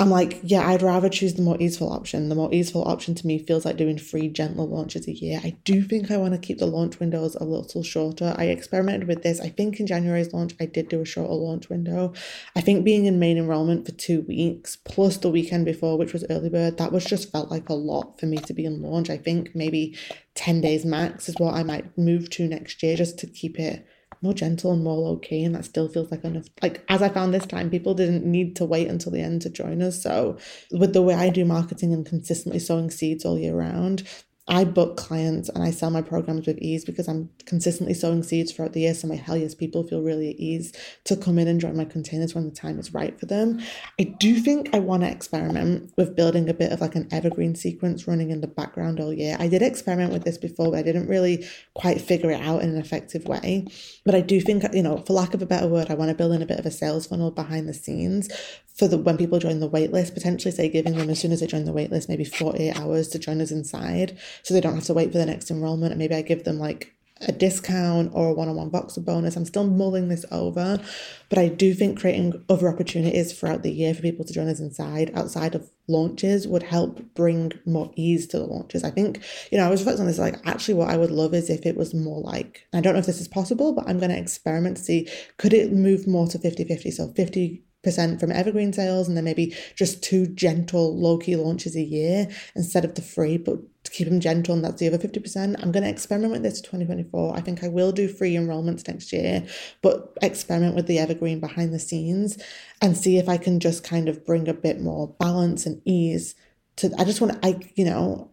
I'm 0.00 0.10
like, 0.10 0.38
yeah, 0.44 0.68
I'd 0.68 0.82
rather 0.82 1.08
choose 1.08 1.34
the 1.34 1.42
more 1.42 1.56
easeful 1.58 1.92
option. 1.92 2.28
The 2.28 2.36
more 2.36 2.54
easeful 2.54 2.84
option 2.84 3.16
to 3.16 3.26
me 3.26 3.40
feels 3.40 3.64
like 3.64 3.76
doing 3.76 3.98
three 3.98 4.28
gentle 4.28 4.68
launches 4.68 5.08
a 5.08 5.12
year. 5.12 5.40
I 5.42 5.56
do 5.64 5.82
think 5.82 6.12
I 6.12 6.16
want 6.16 6.34
to 6.34 6.38
keep 6.38 6.58
the 6.58 6.66
launch 6.66 7.00
windows 7.00 7.34
a 7.34 7.44
little 7.44 7.82
shorter. 7.82 8.32
I 8.38 8.44
experimented 8.44 9.08
with 9.08 9.24
this. 9.24 9.40
I 9.40 9.48
think 9.48 9.80
in 9.80 9.88
January's 9.88 10.32
launch, 10.32 10.54
I 10.60 10.66
did 10.66 10.88
do 10.88 11.00
a 11.00 11.04
shorter 11.04 11.32
launch 11.32 11.68
window. 11.68 12.12
I 12.54 12.60
think 12.60 12.84
being 12.84 13.06
in 13.06 13.18
main 13.18 13.38
enrollment 13.38 13.86
for 13.86 13.92
two 13.92 14.20
weeks 14.22 14.76
plus 14.76 15.16
the 15.16 15.30
weekend 15.30 15.64
before, 15.64 15.98
which 15.98 16.12
was 16.12 16.24
early 16.30 16.48
bird, 16.48 16.78
that 16.78 16.92
was 16.92 17.04
just 17.04 17.32
felt 17.32 17.50
like 17.50 17.68
a 17.68 17.74
lot 17.74 18.20
for 18.20 18.26
me 18.26 18.36
to 18.36 18.54
be 18.54 18.66
in 18.66 18.80
launch. 18.80 19.10
I 19.10 19.16
think 19.16 19.50
maybe 19.56 19.96
10 20.36 20.60
days 20.60 20.84
max 20.84 21.28
is 21.28 21.34
what 21.38 21.54
I 21.54 21.64
might 21.64 21.98
move 21.98 22.30
to 22.30 22.46
next 22.46 22.84
year 22.84 22.94
just 22.94 23.18
to 23.18 23.26
keep 23.26 23.58
it 23.58 23.84
more 24.22 24.34
gentle 24.34 24.72
and 24.72 24.82
more 24.82 24.96
low 24.96 25.16
key, 25.16 25.44
and 25.44 25.54
that 25.54 25.64
still 25.64 25.88
feels 25.88 26.10
like 26.10 26.24
enough. 26.24 26.46
Like 26.62 26.84
as 26.88 27.02
I 27.02 27.08
found 27.08 27.32
this 27.32 27.46
time, 27.46 27.70
people 27.70 27.94
didn't 27.94 28.24
need 28.24 28.56
to 28.56 28.64
wait 28.64 28.88
until 28.88 29.12
the 29.12 29.20
end 29.20 29.42
to 29.42 29.50
join 29.50 29.82
us. 29.82 30.02
So 30.02 30.38
with 30.72 30.92
the 30.92 31.02
way 31.02 31.14
I 31.14 31.30
do 31.30 31.44
marketing 31.44 31.92
and 31.92 32.04
consistently 32.06 32.58
sowing 32.60 32.90
seeds 32.90 33.24
all 33.24 33.38
year 33.38 33.54
round, 33.54 34.08
I 34.48 34.64
book 34.64 34.96
clients 34.96 35.50
and 35.50 35.62
I 35.62 35.70
sell 35.70 35.90
my 35.90 36.00
programs 36.00 36.46
with 36.46 36.58
ease 36.58 36.84
because 36.84 37.06
I'm 37.06 37.28
consistently 37.44 37.92
sowing 37.92 38.22
seeds 38.22 38.50
throughout 38.50 38.72
the 38.72 38.80
year. 38.80 38.94
So 38.94 39.06
my 39.06 39.16
hell 39.16 39.36
yes 39.36 39.54
people 39.54 39.86
feel 39.86 40.00
really 40.00 40.30
at 40.30 40.36
ease 40.36 40.72
to 41.04 41.16
come 41.16 41.38
in 41.38 41.48
and 41.48 41.60
join 41.60 41.76
my 41.76 41.84
containers 41.84 42.34
when 42.34 42.44
the 42.44 42.54
time 42.54 42.78
is 42.78 42.94
right 42.94 43.18
for 43.20 43.26
them. 43.26 43.60
I 44.00 44.04
do 44.04 44.36
think 44.40 44.74
I 44.74 44.78
want 44.78 45.02
to 45.02 45.10
experiment 45.10 45.92
with 45.96 46.16
building 46.16 46.48
a 46.48 46.54
bit 46.54 46.72
of 46.72 46.80
like 46.80 46.94
an 46.94 47.08
evergreen 47.10 47.54
sequence 47.54 48.08
running 48.08 48.30
in 48.30 48.40
the 48.40 48.46
background 48.46 49.00
all 49.00 49.12
year. 49.12 49.36
I 49.38 49.48
did 49.48 49.62
experiment 49.62 50.12
with 50.12 50.24
this 50.24 50.38
before, 50.38 50.70
but 50.70 50.78
I 50.78 50.82
didn't 50.82 51.08
really 51.08 51.46
quite 51.74 52.00
figure 52.00 52.30
it 52.30 52.40
out 52.40 52.62
in 52.62 52.70
an 52.70 52.78
effective 52.78 53.26
way. 53.26 53.66
But 54.04 54.14
I 54.14 54.22
do 54.22 54.40
think, 54.40 54.64
you 54.72 54.82
know, 54.82 54.98
for 55.06 55.12
lack 55.12 55.34
of 55.34 55.42
a 55.42 55.46
better 55.46 55.68
word, 55.68 55.90
I 55.90 55.94
want 55.94 56.08
to 56.08 56.14
build 56.14 56.32
in 56.32 56.42
a 56.42 56.46
bit 56.46 56.58
of 56.58 56.66
a 56.66 56.70
sales 56.70 57.06
funnel 57.06 57.30
behind 57.30 57.68
the 57.68 57.74
scenes 57.74 58.30
for 58.78 58.86
the 58.86 58.96
when 58.96 59.16
people 59.16 59.40
join 59.40 59.58
the 59.58 59.68
waitlist, 59.68 60.14
potentially 60.14 60.52
say 60.52 60.68
giving 60.68 60.96
them 60.96 61.10
as 61.10 61.18
soon 61.18 61.32
as 61.32 61.40
they 61.40 61.48
join 61.48 61.64
the 61.64 61.72
waitlist, 61.72 62.08
maybe 62.08 62.24
48 62.24 62.78
hours 62.78 63.08
to 63.08 63.18
join 63.18 63.40
us 63.40 63.50
inside 63.50 64.16
so 64.42 64.54
they 64.54 64.60
don't 64.60 64.74
have 64.74 64.84
to 64.84 64.94
wait 64.94 65.12
for 65.12 65.18
the 65.18 65.26
next 65.26 65.50
enrollment. 65.50 65.92
And 65.92 65.98
maybe 65.98 66.14
I 66.14 66.22
give 66.22 66.44
them 66.44 66.58
like 66.58 66.94
a 67.20 67.32
discount 67.32 68.12
or 68.14 68.28
a 68.28 68.32
one-on-one 68.32 68.70
Voxer 68.70 69.04
bonus. 69.04 69.36
I'm 69.36 69.44
still 69.44 69.66
mulling 69.66 70.08
this 70.08 70.24
over, 70.30 70.80
but 71.28 71.38
I 71.38 71.48
do 71.48 71.74
think 71.74 71.98
creating 71.98 72.44
other 72.48 72.68
opportunities 72.68 73.32
throughout 73.32 73.62
the 73.62 73.72
year 73.72 73.94
for 73.94 74.02
people 74.02 74.24
to 74.24 74.32
join 74.32 74.48
us 74.48 74.60
inside 74.60 75.10
outside 75.14 75.54
of 75.54 75.70
launches 75.88 76.46
would 76.46 76.62
help 76.62 77.02
bring 77.14 77.52
more 77.66 77.90
ease 77.96 78.26
to 78.28 78.38
the 78.38 78.46
launches. 78.46 78.84
I 78.84 78.90
think, 78.90 79.22
you 79.50 79.58
know, 79.58 79.66
I 79.66 79.70
was 79.70 79.80
reflecting 79.80 80.02
on 80.02 80.06
this 80.06 80.18
like 80.18 80.36
actually 80.44 80.74
what 80.74 80.90
I 80.90 80.96
would 80.96 81.10
love 81.10 81.34
is 81.34 81.50
if 81.50 81.66
it 81.66 81.76
was 81.76 81.94
more 81.94 82.20
like 82.20 82.66
I 82.72 82.80
don't 82.80 82.92
know 82.92 83.00
if 83.00 83.06
this 83.06 83.20
is 83.20 83.28
possible, 83.28 83.72
but 83.72 83.88
I'm 83.88 83.98
gonna 83.98 84.14
experiment 84.14 84.76
to 84.76 84.82
see 84.82 85.08
could 85.38 85.52
it 85.52 85.72
move 85.72 86.06
more 86.06 86.28
to 86.28 86.38
50-50. 86.38 86.92
So 86.92 87.08
50 87.08 87.64
percent 87.82 88.18
from 88.18 88.32
evergreen 88.32 88.72
sales 88.72 89.06
and 89.06 89.16
then 89.16 89.24
maybe 89.24 89.54
just 89.76 90.02
two 90.02 90.26
gentle 90.26 90.98
low-key 90.98 91.36
launches 91.36 91.76
a 91.76 91.82
year 91.82 92.28
instead 92.56 92.84
of 92.84 92.94
the 92.94 93.02
free 93.02 93.36
but 93.36 93.56
to 93.84 93.90
keep 93.92 94.08
them 94.08 94.20
gentle 94.20 94.54
and 94.54 94.64
that's 94.64 94.80
the 94.80 94.86
other 94.88 94.98
50% 94.98 95.54
i'm 95.62 95.70
going 95.70 95.84
to 95.84 95.88
experiment 95.88 96.32
with 96.32 96.42
this 96.42 96.60
2024 96.60 97.36
i 97.36 97.40
think 97.40 97.62
i 97.62 97.68
will 97.68 97.92
do 97.92 98.08
free 98.08 98.34
enrollments 98.34 98.86
next 98.88 99.12
year 99.12 99.46
but 99.80 100.12
experiment 100.22 100.74
with 100.74 100.86
the 100.86 100.98
evergreen 100.98 101.38
behind 101.38 101.72
the 101.72 101.78
scenes 101.78 102.36
and 102.82 102.96
see 102.96 103.16
if 103.16 103.28
i 103.28 103.36
can 103.36 103.60
just 103.60 103.84
kind 103.84 104.08
of 104.08 104.26
bring 104.26 104.48
a 104.48 104.54
bit 104.54 104.80
more 104.80 105.14
balance 105.20 105.64
and 105.64 105.80
ease 105.84 106.34
to 106.76 106.90
i 106.98 107.04
just 107.04 107.20
want 107.20 107.32
to 107.32 107.48
i 107.48 107.58
you 107.76 107.84
know 107.84 108.30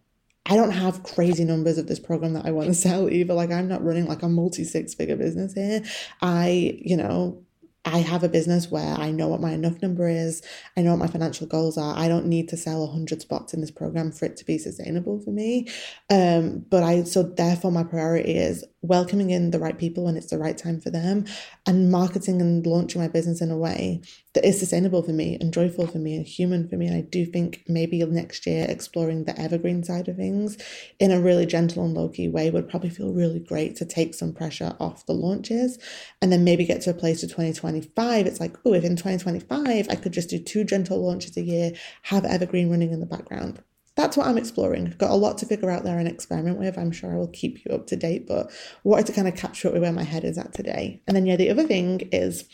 I 0.48 0.54
don't 0.54 0.70
have 0.70 1.02
crazy 1.02 1.44
numbers 1.44 1.76
of 1.76 1.88
this 1.88 1.98
program 1.98 2.34
that 2.34 2.46
I 2.46 2.52
want 2.52 2.68
to 2.68 2.74
sell 2.86 3.10
either. 3.10 3.34
Like 3.34 3.50
I'm 3.50 3.66
not 3.66 3.84
running 3.84 4.06
like 4.06 4.22
a 4.22 4.28
multi 4.28 4.62
six 4.62 4.94
figure 4.94 5.16
business 5.16 5.54
here. 5.54 5.82
I, 6.22 6.78
you 6.80 6.96
know, 6.96 7.44
I 7.86 7.98
have 7.98 8.24
a 8.24 8.28
business 8.28 8.70
where 8.70 8.94
I 8.94 9.10
know 9.12 9.28
what 9.28 9.40
my 9.40 9.52
enough 9.52 9.80
number 9.80 10.08
is, 10.08 10.42
I 10.76 10.82
know 10.82 10.90
what 10.90 10.98
my 10.98 11.06
financial 11.06 11.46
goals 11.46 11.78
are. 11.78 11.96
I 11.96 12.08
don't 12.08 12.26
need 12.26 12.48
to 12.48 12.56
sell 12.56 12.84
100 12.86 13.22
spots 13.22 13.54
in 13.54 13.60
this 13.60 13.70
program 13.70 14.10
for 14.12 14.24
it 14.24 14.36
to 14.38 14.44
be 14.44 14.58
sustainable 14.58 15.20
for 15.20 15.30
me. 15.30 15.68
Um, 16.10 16.64
but 16.68 16.82
I, 16.82 17.04
so 17.04 17.22
therefore, 17.22 17.70
my 17.70 17.84
priority 17.84 18.36
is 18.36 18.64
welcoming 18.88 19.30
in 19.30 19.50
the 19.50 19.58
right 19.58 19.78
people 19.78 20.04
when 20.04 20.16
it's 20.16 20.30
the 20.30 20.38
right 20.38 20.56
time 20.56 20.80
for 20.80 20.90
them 20.90 21.24
and 21.66 21.90
marketing 21.90 22.40
and 22.40 22.66
launching 22.66 23.00
my 23.00 23.08
business 23.08 23.40
in 23.40 23.50
a 23.50 23.58
way 23.58 24.00
that 24.34 24.44
is 24.44 24.58
sustainable 24.58 25.02
for 25.02 25.12
me 25.12 25.36
and 25.40 25.52
joyful 25.52 25.86
for 25.86 25.98
me 25.98 26.16
and 26.16 26.26
human 26.26 26.68
for 26.68 26.76
me. 26.76 26.86
And 26.86 26.96
I 26.96 27.00
do 27.00 27.24
think 27.24 27.62
maybe 27.66 28.04
next 28.04 28.46
year 28.46 28.66
exploring 28.68 29.24
the 29.24 29.38
evergreen 29.40 29.82
side 29.82 30.08
of 30.08 30.16
things 30.16 30.58
in 30.98 31.10
a 31.10 31.20
really 31.20 31.46
gentle 31.46 31.84
and 31.84 31.94
low 31.94 32.08
key 32.08 32.28
way 32.28 32.50
would 32.50 32.68
probably 32.68 32.90
feel 32.90 33.12
really 33.12 33.40
great 33.40 33.76
to 33.76 33.84
take 33.84 34.14
some 34.14 34.32
pressure 34.32 34.76
off 34.78 35.06
the 35.06 35.14
launches 35.14 35.78
and 36.20 36.30
then 36.30 36.44
maybe 36.44 36.64
get 36.64 36.82
to 36.82 36.90
a 36.90 36.94
place 36.94 37.20
to 37.20 37.26
2025. 37.26 38.26
It's 38.26 38.40
like, 38.40 38.56
oh, 38.64 38.74
if 38.74 38.84
in 38.84 38.96
2025 38.96 39.86
I 39.88 39.94
could 39.96 40.12
just 40.12 40.30
do 40.30 40.38
two 40.38 40.64
gentle 40.64 41.04
launches 41.04 41.36
a 41.36 41.42
year, 41.42 41.72
have 42.02 42.24
evergreen 42.24 42.70
running 42.70 42.92
in 42.92 43.00
the 43.00 43.06
background 43.06 43.62
that's 43.96 44.16
what 44.16 44.26
I'm 44.26 44.38
exploring. 44.38 44.86
I've 44.86 44.98
got 44.98 45.10
a 45.10 45.14
lot 45.14 45.38
to 45.38 45.46
figure 45.46 45.70
out 45.70 45.84
there 45.84 45.98
and 45.98 46.06
experiment 46.06 46.58
with. 46.58 46.78
I'm 46.78 46.92
sure 46.92 47.12
I 47.12 47.16
will 47.16 47.28
keep 47.28 47.64
you 47.64 47.74
up 47.74 47.86
to 47.88 47.96
date, 47.96 48.26
but 48.26 48.50
wanted 48.84 49.06
to 49.06 49.12
kind 49.12 49.26
of 49.26 49.34
capture 49.34 49.68
it 49.68 49.74
with 49.74 49.82
where 49.82 49.92
my 49.92 50.04
head 50.04 50.24
is 50.24 50.38
at 50.38 50.52
today. 50.52 51.00
And 51.06 51.16
then, 51.16 51.26
yeah, 51.26 51.36
the 51.36 51.50
other 51.50 51.66
thing 51.66 52.08
is 52.12 52.44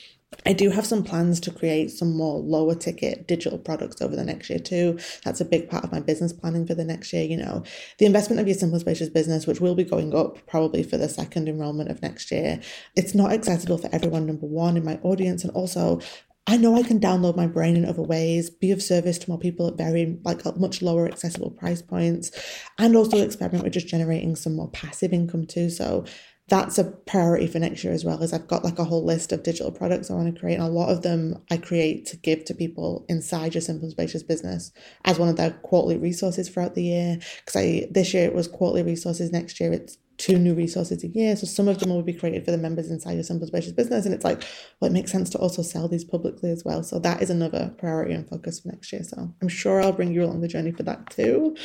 I 0.47 0.53
do 0.53 0.71
have 0.71 0.87
some 0.87 1.05
plans 1.05 1.41
to 1.41 1.51
create 1.51 1.91
some 1.91 2.17
more 2.17 2.39
lower 2.39 2.75
ticket 2.75 3.29
digital 3.29 3.59
products 3.59 4.01
over 4.01 4.17
the 4.17 4.25
next 4.25 4.49
year 4.49 4.59
too. 4.59 4.99
That's 5.25 5.41
a 5.41 5.45
big 5.45 5.69
part 5.69 5.85
of 5.85 5.93
my 5.93 6.01
business 6.01 6.33
planning 6.33 6.67
for 6.67 6.75
the 6.75 6.85
next 6.85 7.13
year. 7.13 7.25
You 7.25 7.37
know, 7.37 7.65
the 7.99 8.07
investment 8.07 8.41
of 8.41 8.47
your 8.47 8.57
simple 8.57 8.81
spacious 8.81 9.09
business, 9.09 9.47
which 9.47 9.61
will 9.61 9.75
be 9.75 9.85
going 9.85 10.15
up 10.15 10.39
probably 10.47 10.83
for 10.83 10.97
the 10.97 11.09
second 11.09 11.49
enrollment 11.49 11.91
of 11.91 12.03
next 12.03 12.31
year. 12.31 12.61
It's 12.97 13.15
not 13.15 13.33
accessible 13.33 13.79
for 13.79 13.91
everyone, 13.93 14.27
number 14.27 14.47
one, 14.47 14.77
in 14.77 14.85
my 14.85 14.99
audience. 15.03 15.45
And 15.45 15.53
also, 15.53 16.01
I 16.47 16.57
know 16.57 16.77
I 16.77 16.83
can 16.83 16.99
download 16.99 17.37
my 17.37 17.47
brain 17.47 17.77
in 17.77 17.85
other 17.85 18.03
ways, 18.03 18.51
be 18.51 18.73
of 18.73 18.83
service 18.83 19.17
to 19.19 19.31
more 19.31 19.39
people 19.39 19.69
at 19.69 19.77
very 19.77 20.19
like 20.25 20.45
much 20.57 20.83
lower 20.83 21.07
accessible 21.07 21.51
price 21.51 21.83
points, 21.83 22.33
and 22.79 22.97
also 22.97 23.19
experiment 23.23 23.65
with 23.65 23.73
just 23.73 23.87
generating 23.87 24.35
some 24.35 24.57
more 24.57 24.71
passive 24.71 25.13
income 25.13 25.47
too. 25.47 25.71
So 25.71 26.05
that's 26.49 26.77
a 26.77 26.85
priority 26.85 27.47
for 27.47 27.61
next 27.61 27.85
year 27.85 27.93
as 27.93 28.05
well. 28.05 28.23
As 28.23 28.33
I've 28.33 28.49
got 28.49 28.65
like 28.65 28.79
a 28.81 28.85
whole 28.85 29.05
list 29.05 29.33
of 29.33 29.45
digital 29.45 29.71
products 29.71 30.11
I 30.11 30.15
want 30.15 30.35
to 30.35 30.39
create, 30.39 30.57
and 30.57 30.65
a 30.65 30.69
lot 30.69 30.91
of 30.91 31.03
them 31.03 31.41
I 31.51 31.57
create 31.57 32.07
to 32.07 32.17
give 32.17 32.45
to 32.47 32.55
people 32.55 33.07
inside 33.09 33.55
your 33.55 33.63
simple 33.63 33.89
spacious 33.91 34.25
business 34.25 34.73
as 35.05 35.19
one 35.19 35.29
of 35.29 35.37
their 35.37 35.53
quarterly 35.53 35.97
resources 35.97 36.49
throughout 36.49 36.75
the 36.75 36.83
year. 36.83 37.19
Because 37.45 37.61
I 37.61 37.87
this 37.91 38.13
year 38.13 38.25
it 38.25 38.35
was 38.35 38.49
quarterly 38.49 38.83
resources. 38.83 39.31
Next 39.31 39.61
year 39.61 39.73
it's 39.73 39.97
two 40.23 40.39
new 40.39 40.55
resources 40.55 41.03
a 41.03 41.09
year. 41.09 41.35
So 41.35 41.47
some 41.49 41.67
of 41.67 41.81
them 41.81 41.91
will 41.91 42.03
be 42.03 42.13
created 42.13 42.45
for 42.45 42.53
the 42.53 42.59
members 42.59 42.89
inside 42.91 43.15
your 43.15 43.25
Simple 43.25 43.49
Spacious 43.49 43.73
business. 43.73 44.07
And 44.07 44.15
it's 44.15 44.25
like, 44.25 44.45
well, 44.81 44.89
it 44.89 44.95
makes 44.95 45.11
sense 45.11 45.29
to 45.31 45.39
also 45.39 45.63
sell 45.63 45.89
these 45.89 46.05
publicly 46.05 46.51
as 46.53 46.65
well. 46.65 46.85
So 46.85 47.01
that 47.01 47.21
is 47.21 47.29
another 47.29 47.75
priority 47.77 48.15
and 48.15 48.29
focus 48.29 48.61
for 48.61 48.69
next 48.69 48.93
year. 48.93 49.03
So 49.03 49.35
I'm 49.43 49.49
sure 49.49 49.83
I'll 49.83 49.93
bring 49.93 50.13
you 50.13 50.23
along 50.23 50.41
the 50.41 50.49
journey 50.49 50.71
for 50.71 50.85
that 50.85 51.11
too 51.11 51.57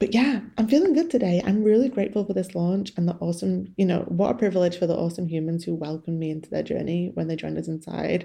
but 0.00 0.14
yeah, 0.14 0.40
I'm 0.56 0.68
feeling 0.68 0.92
good 0.92 1.10
today. 1.10 1.42
I'm 1.44 1.64
really 1.64 1.88
grateful 1.88 2.24
for 2.24 2.32
this 2.32 2.54
launch 2.54 2.92
and 2.96 3.08
the 3.08 3.16
awesome, 3.16 3.74
you 3.76 3.84
know, 3.84 4.04
what 4.06 4.30
a 4.30 4.34
privilege 4.34 4.78
for 4.78 4.86
the 4.86 4.96
awesome 4.96 5.26
humans 5.26 5.64
who 5.64 5.74
welcomed 5.74 6.20
me 6.20 6.30
into 6.30 6.48
their 6.48 6.62
journey 6.62 7.10
when 7.14 7.26
they 7.26 7.34
joined 7.34 7.58
us 7.58 7.66
inside. 7.66 8.24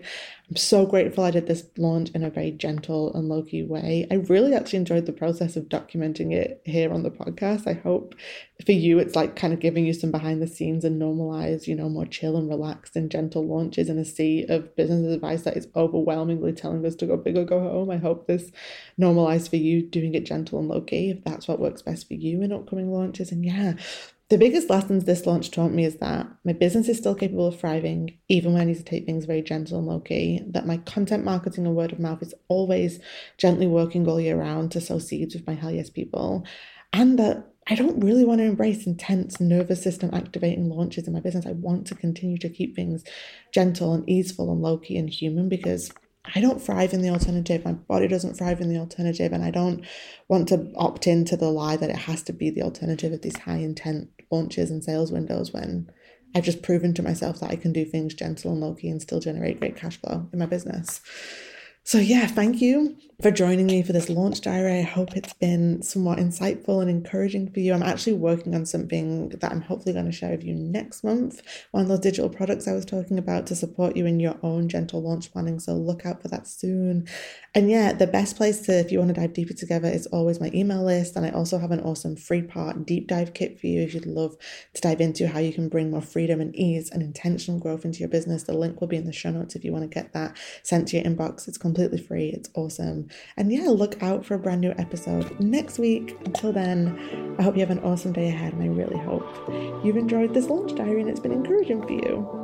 I'm 0.51 0.55
so 0.55 0.85
grateful 0.85 1.23
I 1.23 1.31
did 1.31 1.47
this 1.47 1.65
launch 1.77 2.11
in 2.11 2.23
a 2.23 2.29
very 2.29 2.51
gentle 2.51 3.11
and 3.15 3.27
low 3.27 3.41
key 3.41 3.63
way. 3.63 4.05
I 4.11 4.15
really 4.15 4.53
actually 4.53 4.79
enjoyed 4.79 5.07
the 5.07 5.13
process 5.13 5.55
of 5.55 5.63
documenting 5.63 6.31
it 6.31 6.61
here 6.63 6.93
on 6.93 7.01
the 7.01 7.09
podcast. 7.09 7.65
I 7.65 7.73
hope 7.73 8.13
for 8.63 8.71
you, 8.71 8.99
it's 8.99 9.15
like 9.15 9.35
kind 9.35 9.51
of 9.51 9.59
giving 9.59 9.85
you 9.85 9.93
some 9.93 10.11
behind 10.11 10.43
the 10.43 10.47
scenes 10.47 10.85
and 10.85 11.01
normalize, 11.01 11.65
you 11.65 11.75
know, 11.75 11.89
more 11.89 12.05
chill 12.05 12.37
and 12.37 12.47
relaxed 12.47 12.95
and 12.95 13.09
gentle 13.09 13.47
launches 13.47 13.89
in 13.89 13.97
a 13.97 14.05
sea 14.05 14.45
of 14.47 14.75
business 14.75 15.11
advice 15.11 15.41
that 15.41 15.57
is 15.57 15.67
overwhelmingly 15.75 16.53
telling 16.53 16.85
us 16.85 16.95
to 16.97 17.07
go 17.07 17.17
big 17.17 17.35
or 17.35 17.45
go 17.45 17.59
home. 17.59 17.89
I 17.89 17.97
hope 17.97 18.27
this 18.27 18.51
normalized 18.97 19.49
for 19.49 19.55
you 19.55 19.81
doing 19.81 20.13
it 20.13 20.25
gentle 20.25 20.59
and 20.59 20.67
low 20.69 20.81
key 20.81 21.09
if 21.09 21.23
that's 21.23 21.47
what 21.47 21.62
works 21.63 21.81
best 21.81 22.07
for 22.07 22.13
you 22.13 22.43
in 22.43 22.53
upcoming 22.53 22.91
launches. 22.91 23.31
And 23.31 23.43
yeah, 23.43 23.73
the 24.29 24.37
biggest 24.37 24.69
lessons 24.69 25.05
this 25.05 25.25
launch 25.25 25.51
taught 25.51 25.71
me 25.71 25.85
is 25.85 25.97
that 25.97 26.27
my 26.43 26.53
business 26.53 26.89
is 26.89 26.97
still 26.97 27.15
capable 27.15 27.47
of 27.47 27.59
thriving, 27.59 28.17
even 28.29 28.53
when 28.53 28.61
I 28.61 28.65
need 28.65 28.77
to 28.77 28.83
take 28.83 29.05
things 29.05 29.25
very 29.25 29.41
gentle 29.41 29.79
and 29.79 29.87
low 29.87 29.99
key. 29.99 30.41
That 30.47 30.67
my 30.67 30.77
content 30.77 31.23
marketing 31.23 31.65
and 31.65 31.75
word 31.75 31.91
of 31.91 31.99
mouth 31.99 32.21
is 32.21 32.33
always 32.47 32.99
gently 33.37 33.67
working 33.67 34.07
all 34.07 34.19
year 34.19 34.37
round 34.37 34.71
to 34.71 34.81
sow 34.81 34.99
seeds 34.99 35.33
with 35.33 35.47
my 35.47 35.53
Hell 35.53 35.71
Yes 35.71 35.89
people. 35.89 36.45
And 36.91 37.17
that 37.19 37.47
I 37.67 37.75
don't 37.75 38.03
really 38.03 38.25
want 38.25 38.39
to 38.39 38.45
embrace 38.45 38.85
intense 38.85 39.39
nervous 39.39 39.81
system 39.81 40.09
activating 40.13 40.69
launches 40.69 41.07
in 41.07 41.13
my 41.13 41.21
business. 41.21 41.45
I 41.45 41.53
want 41.53 41.87
to 41.87 41.95
continue 41.95 42.37
to 42.39 42.49
keep 42.49 42.75
things 42.75 43.03
gentle 43.53 43.93
and 43.93 44.07
easeful 44.09 44.51
and 44.51 44.61
low 44.61 44.77
key 44.77 44.97
and 44.97 45.09
human 45.09 45.47
because 45.47 45.91
I 46.35 46.39
don't 46.39 46.61
thrive 46.61 46.93
in 46.93 47.01
the 47.01 47.09
alternative. 47.09 47.65
My 47.65 47.73
body 47.73 48.07
doesn't 48.07 48.35
thrive 48.35 48.61
in 48.61 48.69
the 48.69 48.77
alternative. 48.77 49.33
And 49.33 49.43
I 49.43 49.51
don't 49.51 49.85
want 50.29 50.47
to 50.49 50.71
opt 50.75 51.05
into 51.07 51.35
the 51.35 51.49
lie 51.49 51.75
that 51.75 51.89
it 51.89 51.97
has 51.97 52.23
to 52.23 52.33
be 52.33 52.49
the 52.49 52.61
alternative 52.61 53.11
of 53.11 53.21
these 53.21 53.39
high 53.39 53.57
intent 53.57 54.09
launches 54.31 54.71
and 54.71 54.83
sales 54.83 55.11
windows 55.11 55.51
when 55.51 55.91
I've 56.35 56.45
just 56.45 56.63
proven 56.63 56.93
to 56.95 57.03
myself 57.03 57.39
that 57.39 57.51
I 57.51 57.55
can 57.55 57.73
do 57.73 57.85
things 57.85 58.13
gentle 58.13 58.51
and 58.51 58.61
low 58.61 58.73
key 58.73 58.89
and 58.89 59.01
still 59.01 59.19
generate 59.19 59.59
great 59.59 59.75
cash 59.75 59.99
flow 59.99 60.27
in 60.31 60.39
my 60.39 60.45
business. 60.45 61.01
So, 61.85 61.97
yeah, 61.97 62.27
thank 62.27 62.61
you 62.61 62.95
for 63.21 63.29
joining 63.29 63.67
me 63.67 63.83
for 63.83 63.91
this 63.91 64.09
launch 64.09 64.39
diary. 64.39 64.79
I 64.79 64.83
hope 64.83 65.17
it's 65.17 65.33
been 65.33 65.81
somewhat 65.81 66.17
insightful 66.17 66.81
and 66.81 66.89
encouraging 66.89 67.51
for 67.51 67.59
you. 67.59 67.73
I'm 67.73 67.83
actually 67.83 68.13
working 68.13 68.55
on 68.55 68.65
something 68.65 69.29
that 69.29 69.51
I'm 69.51 69.61
hopefully 69.61 69.91
going 69.91 70.05
to 70.05 70.11
share 70.11 70.31
with 70.31 70.45
you 70.45 70.53
next 70.53 71.03
month. 71.03 71.41
One 71.71 71.83
of 71.83 71.89
those 71.89 71.99
digital 71.99 72.29
products 72.29 72.69
I 72.69 72.73
was 72.73 72.85
talking 72.85 73.17
about 73.17 73.47
to 73.47 73.55
support 73.55 73.97
you 73.97 74.05
in 74.05 74.21
your 74.21 74.37
own 74.43 74.69
gentle 74.69 75.01
launch 75.01 75.31
planning. 75.33 75.59
So, 75.59 75.73
look 75.73 76.05
out 76.05 76.21
for 76.21 76.29
that 76.29 76.47
soon. 76.47 77.05
And 77.53 77.69
yeah, 77.69 77.93
the 77.93 78.07
best 78.07 78.37
place 78.37 78.61
to, 78.61 78.79
if 78.79 78.91
you 78.91 78.99
want 78.99 79.13
to 79.13 79.21
dive 79.21 79.33
deeper 79.33 79.53
together, 79.53 79.89
is 79.89 80.07
always 80.07 80.39
my 80.39 80.51
email 80.53 80.83
list. 80.83 81.17
And 81.17 81.25
I 81.25 81.29
also 81.31 81.57
have 81.59 81.71
an 81.71 81.81
awesome 81.81 82.15
free 82.15 82.41
part 82.41 82.85
deep 82.85 83.07
dive 83.07 83.33
kit 83.33 83.59
for 83.59 83.67
you 83.67 83.81
if 83.81 83.93
you'd 83.93 84.05
love 84.05 84.37
to 84.73 84.81
dive 84.81 85.01
into 85.01 85.27
how 85.27 85.39
you 85.39 85.53
can 85.53 85.69
bring 85.69 85.91
more 85.91 86.01
freedom 86.01 86.39
and 86.39 86.55
ease 86.55 86.89
and 86.89 87.03
intentional 87.03 87.59
growth 87.59 87.85
into 87.85 87.99
your 87.99 88.09
business. 88.09 88.43
The 88.43 88.53
link 88.53 88.79
will 88.79 88.87
be 88.87 88.97
in 88.97 89.05
the 89.05 89.11
show 89.11 89.31
notes 89.31 89.55
if 89.55 89.63
you 89.65 89.71
want 89.71 89.83
to 89.83 89.93
get 89.93 90.13
that 90.13 90.35
sent 90.63 90.87
to 90.89 90.97
your 90.97 91.05
inbox. 91.05 91.47
It's 91.47 91.57
completely 91.73 91.97
free. 91.97 92.29
It's 92.29 92.49
awesome. 92.53 93.07
And 93.35 93.51
yeah, 93.51 93.69
look 93.69 94.01
out 94.03 94.25
for 94.25 94.35
a 94.35 94.39
brand 94.39 94.61
new 94.61 94.73
episode 94.77 95.39
next 95.39 95.79
week. 95.79 96.15
Until 96.25 96.53
then, 96.53 97.35
I 97.39 97.43
hope 97.43 97.55
you 97.55 97.61
have 97.61 97.71
an 97.71 97.79
awesome 97.79 98.13
day 98.13 98.27
ahead. 98.27 98.53
And 98.53 98.61
I 98.61 98.67
really 98.67 98.99
hope 98.99 99.25
you've 99.83 99.97
enjoyed 99.97 100.33
this 100.33 100.47
launch 100.47 100.75
diary 100.75 101.01
and 101.01 101.09
it's 101.09 101.19
been 101.19 101.31
encouraging 101.31 101.81
for 101.81 101.91
you. 101.91 102.42